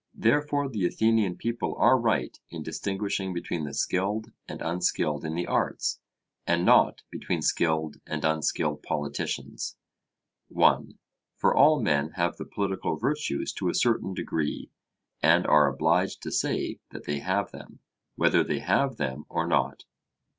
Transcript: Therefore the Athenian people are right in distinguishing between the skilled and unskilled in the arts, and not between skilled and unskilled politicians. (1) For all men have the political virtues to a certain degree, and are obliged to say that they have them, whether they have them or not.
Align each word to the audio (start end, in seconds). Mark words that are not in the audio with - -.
Therefore 0.15 0.67
the 0.67 0.87
Athenian 0.87 1.37
people 1.37 1.75
are 1.77 1.95
right 1.99 2.39
in 2.49 2.63
distinguishing 2.63 3.33
between 3.33 3.65
the 3.65 3.73
skilled 3.75 4.31
and 4.47 4.59
unskilled 4.59 5.23
in 5.23 5.35
the 5.35 5.45
arts, 5.45 5.99
and 6.47 6.65
not 6.65 7.03
between 7.11 7.43
skilled 7.43 7.97
and 8.07 8.25
unskilled 8.25 8.81
politicians. 8.81 9.77
(1) 10.47 10.97
For 11.35 11.55
all 11.55 11.79
men 11.83 12.13
have 12.15 12.37
the 12.37 12.45
political 12.45 12.95
virtues 12.95 13.53
to 13.53 13.69
a 13.69 13.75
certain 13.75 14.15
degree, 14.15 14.71
and 15.21 15.45
are 15.45 15.67
obliged 15.71 16.23
to 16.23 16.31
say 16.31 16.79
that 16.89 17.05
they 17.05 17.19
have 17.19 17.51
them, 17.51 17.77
whether 18.15 18.43
they 18.43 18.57
have 18.57 18.97
them 18.97 19.25
or 19.29 19.45
not. 19.45 19.83